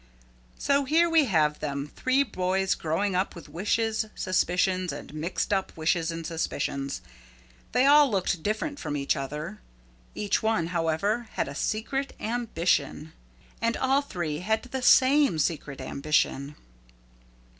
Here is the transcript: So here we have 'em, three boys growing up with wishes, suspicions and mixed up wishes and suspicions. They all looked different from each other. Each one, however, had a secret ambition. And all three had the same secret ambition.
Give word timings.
So 0.57 0.85
here 0.85 1.07
we 1.07 1.25
have 1.25 1.61
'em, 1.63 1.91
three 1.95 2.23
boys 2.23 2.73
growing 2.73 3.13
up 3.13 3.35
with 3.35 3.47
wishes, 3.47 4.07
suspicions 4.15 4.91
and 4.91 5.13
mixed 5.13 5.53
up 5.53 5.77
wishes 5.77 6.09
and 6.09 6.25
suspicions. 6.25 7.03
They 7.71 7.85
all 7.85 8.09
looked 8.09 8.41
different 8.41 8.79
from 8.79 8.97
each 8.97 9.15
other. 9.15 9.61
Each 10.15 10.41
one, 10.41 10.69
however, 10.73 11.29
had 11.33 11.47
a 11.47 11.53
secret 11.53 12.15
ambition. 12.19 13.13
And 13.61 13.77
all 13.77 14.01
three 14.01 14.39
had 14.39 14.63
the 14.63 14.81
same 14.81 15.37
secret 15.37 15.79
ambition. 15.79 16.55